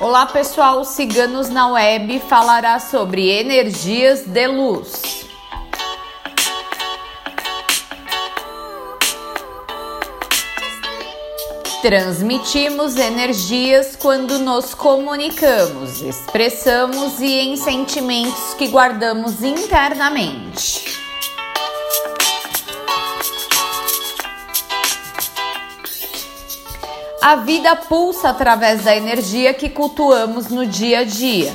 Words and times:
Olá 0.00 0.24
pessoal, 0.24 0.82
Ciganos 0.82 1.50
na 1.50 1.72
Web 1.72 2.20
falará 2.20 2.80
sobre 2.80 3.28
energias 3.28 4.22
de 4.22 4.46
luz. 4.46 5.26
Transmitimos 11.82 12.96
energias 12.96 13.94
quando 13.94 14.38
nos 14.38 14.74
comunicamos, 14.74 16.00
expressamos 16.00 17.20
e 17.20 17.38
em 17.38 17.56
sentimentos 17.56 18.54
que 18.54 18.68
guardamos 18.68 19.42
internamente. 19.42 20.89
A 27.22 27.36
vida 27.36 27.76
pulsa 27.76 28.30
através 28.30 28.84
da 28.84 28.96
energia 28.96 29.52
que 29.52 29.68
cultuamos 29.68 30.48
no 30.48 30.64
dia 30.64 31.00
a 31.00 31.04
dia. 31.04 31.52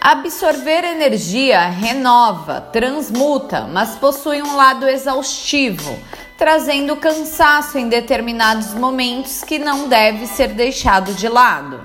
Absorver 0.00 0.84
energia 0.84 1.66
renova, 1.66 2.62
transmuta, 2.72 3.68
mas 3.70 3.96
possui 3.96 4.40
um 4.40 4.56
lado 4.56 4.88
exaustivo, 4.88 5.98
trazendo 6.38 6.96
cansaço 6.96 7.76
em 7.76 7.90
determinados 7.90 8.72
momentos 8.72 9.44
que 9.44 9.58
não 9.58 9.86
deve 9.86 10.26
ser 10.26 10.54
deixado 10.54 11.12
de 11.12 11.28
lado. 11.28 11.78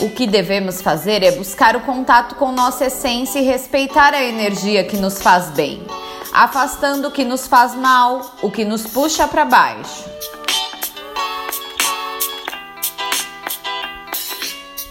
O 0.00 0.08
que 0.08 0.26
devemos 0.26 0.80
fazer 0.80 1.22
é 1.22 1.32
buscar 1.32 1.76
o 1.76 1.82
contato 1.82 2.36
com 2.36 2.50
nossa 2.52 2.86
essência 2.86 3.38
e 3.38 3.42
respeitar 3.42 4.14
a 4.14 4.24
energia 4.24 4.82
que 4.82 4.96
nos 4.96 5.20
faz 5.20 5.50
bem 5.50 5.84
afastando 6.36 7.08
o 7.08 7.10
que 7.10 7.24
nos 7.24 7.46
faz 7.46 7.74
mal, 7.74 8.36
o 8.42 8.50
que 8.50 8.62
nos 8.62 8.86
puxa 8.86 9.26
para 9.26 9.46
baixo. 9.46 10.04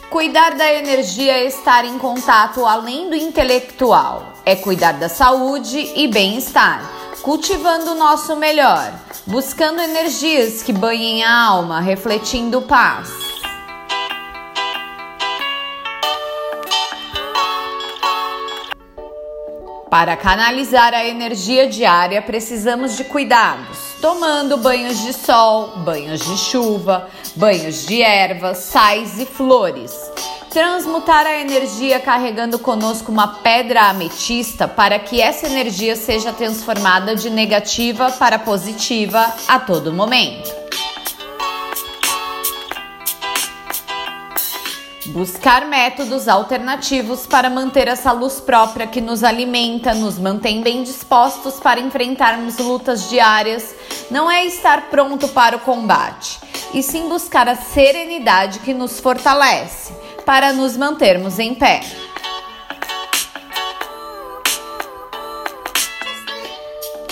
Cuidar 0.10 0.56
da 0.56 0.74
energia 0.74 1.34
é 1.34 1.46
estar 1.46 1.86
em 1.86 2.00
contato 2.00 2.66
além 2.66 3.12
do 3.12 3.16
intelectual, 3.16 4.34
é 4.44 4.56
cuidar 4.56 4.94
da 4.94 5.08
saúde 5.08 5.92
e 5.96 6.08
bem-estar, 6.08 6.82
cultivando 7.22 7.92
o 7.92 7.96
nosso 7.96 8.36
melhor, 8.36 8.92
buscando 9.28 9.82
energias 9.82 10.64
que 10.64 10.74
banhem 10.74 11.24
a 11.24 11.44
alma, 11.44 11.80
refletindo 11.80 12.64
paz. 12.64 13.25
Para 19.96 20.18
canalizar 20.18 20.94
a 20.94 21.06
energia 21.06 21.70
diária, 21.70 22.22
precisamos 22.22 22.98
de 22.98 23.06
cuidados, 23.06 23.96
tomando 24.02 24.58
banhos 24.58 25.00
de 25.00 25.14
sol, 25.14 25.72
banhos 25.86 26.20
de 26.20 26.36
chuva, 26.36 27.10
banhos 27.34 27.86
de 27.86 28.02
ervas, 28.02 28.58
sais 28.58 29.18
e 29.18 29.26
flores. 29.26 29.94
Transmutar 30.50 31.26
a 31.26 31.40
energia 31.40 31.98
carregando 32.02 32.60
conosco 32.60 33.10
uma 33.10 33.36
pedra 33.36 33.84
ametista 33.84 34.68
para 34.68 35.00
que 35.00 35.22
essa 35.22 35.48
energia 35.48 35.96
seja 35.96 36.34
transformada 36.34 37.16
de 37.16 37.30
negativa 37.30 38.12
para 38.12 38.38
positiva 38.38 39.34
a 39.48 39.60
todo 39.60 39.94
momento. 39.94 40.65
Buscar 45.08 45.68
métodos 45.68 46.28
alternativos 46.28 47.28
para 47.28 47.48
manter 47.48 47.88
essa 47.88 48.12
luz 48.12 48.40
própria 48.40 48.88
que 48.88 49.00
nos 49.00 49.24
alimenta, 49.24 49.94
nos 49.94 50.18
mantém 50.18 50.62
bem 50.62 50.82
dispostos 50.82 51.60
para 51.60 51.80
enfrentarmos 51.80 52.58
lutas 52.58 53.08
diárias, 53.08 53.76
não 54.10 54.30
é 54.30 54.46
estar 54.46 54.90
pronto 54.90 55.28
para 55.28 55.58
o 55.58 55.60
combate, 55.60 56.40
e 56.74 56.82
sim 56.82 57.08
buscar 57.08 57.48
a 57.48 57.56
serenidade 57.56 58.60
que 58.60 58.74
nos 58.74 59.00
fortalece 59.00 59.94
para 60.26 60.52
nos 60.52 60.76
mantermos 60.76 61.38
em 61.38 61.54
pé. 61.54 61.82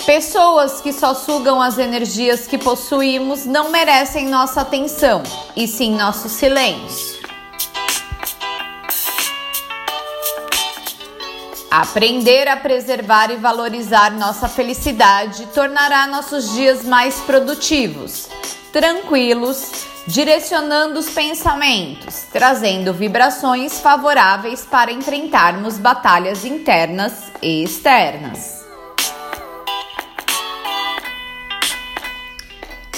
Pessoas 0.04 0.81
que 0.81 0.92
só 0.92 1.14
sugam 1.14 1.62
as 1.62 1.78
energias 1.78 2.48
que 2.48 2.58
possuímos 2.58 3.46
não 3.46 3.70
merecem 3.70 4.28
nossa 4.28 4.62
atenção, 4.62 5.22
e 5.56 5.68
sim 5.68 5.96
nosso 5.96 6.28
silêncio. 6.28 7.23
Aprender 11.76 12.48
a 12.48 12.56
preservar 12.56 13.32
e 13.32 13.36
valorizar 13.36 14.12
nossa 14.12 14.48
felicidade 14.48 15.48
tornará 15.48 16.06
nossos 16.06 16.54
dias 16.54 16.86
mais 16.86 17.20
produtivos, 17.22 18.30
tranquilos, 18.72 19.84
direcionando 20.06 21.00
os 21.00 21.10
pensamentos, 21.10 22.28
trazendo 22.32 22.94
vibrações 22.94 23.80
favoráveis 23.80 24.64
para 24.64 24.92
enfrentarmos 24.92 25.80
batalhas 25.80 26.46
internas 26.46 27.32
e 27.42 27.64
externas. 27.64 28.64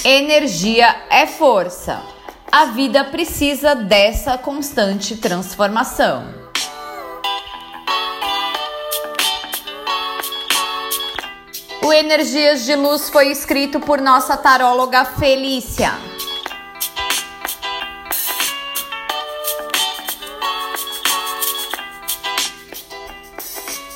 Energia 0.04 0.94
é 1.10 1.26
força. 1.26 2.04
A 2.52 2.66
vida 2.66 3.06
precisa 3.06 3.74
dessa 3.74 4.38
constante 4.38 5.16
transformação. 5.16 6.45
O 11.86 11.94
Energias 11.94 12.66
de 12.66 12.76
Luz 12.76 13.10
foi 13.12 13.28
escrito 13.28 13.80
por 13.80 14.02
nossa 14.02 14.36
taróloga 14.36 15.06
Felícia. 15.06 15.92